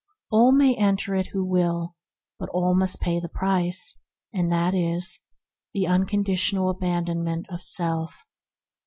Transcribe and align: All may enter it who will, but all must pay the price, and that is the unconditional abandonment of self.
All 0.31 0.51
may 0.51 0.73
enter 0.77 1.13
it 1.13 1.27
who 1.27 1.45
will, 1.45 1.95
but 2.39 2.49
all 2.49 2.73
must 2.73 2.99
pay 3.01 3.19
the 3.19 3.29
price, 3.29 3.99
and 4.33 4.51
that 4.51 4.73
is 4.73 5.19
the 5.75 5.85
unconditional 5.85 6.71
abandonment 6.71 7.45
of 7.51 7.61
self. 7.61 8.25